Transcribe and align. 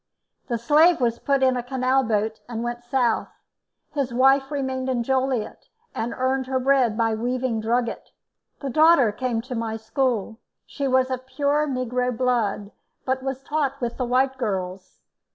The 0.47 0.57
slave 0.57 0.99
was 0.99 1.19
put 1.19 1.43
in 1.43 1.55
a 1.55 1.61
canal 1.61 2.01
boat 2.03 2.39
and 2.49 2.63
went 2.63 2.83
south; 2.83 3.29
his 3.93 4.11
wife 4.11 4.49
remained 4.49 4.89
in 4.89 5.03
Joliet 5.03 5.67
and 5.93 6.15
earned 6.17 6.47
her 6.47 6.59
bread 6.59 6.97
by 6.97 7.13
weaving 7.13 7.61
drugget; 7.61 8.09
the 8.61 8.71
daughter 8.71 9.11
came 9.11 9.41
to 9.43 9.53
my 9.53 9.77
school; 9.77 10.39
she 10.65 10.87
was 10.87 11.11
of 11.11 11.27
pure 11.27 11.67
negro 11.67 12.17
blood, 12.17 12.71
but 13.05 13.21
was 13.21 13.43
taught 13.43 13.79
with 13.79 13.97
the 13.97 14.05
white 14.05 14.39
girls. 14.39 14.97